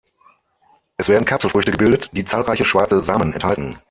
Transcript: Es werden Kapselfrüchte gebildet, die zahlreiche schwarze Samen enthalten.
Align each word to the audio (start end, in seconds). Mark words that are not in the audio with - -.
Es 0.97 1.09
werden 1.09 1.25
Kapselfrüchte 1.25 1.69
gebildet, 1.69 2.09
die 2.13 2.25
zahlreiche 2.25 2.65
schwarze 2.65 3.03
Samen 3.03 3.33
enthalten. 3.33 3.77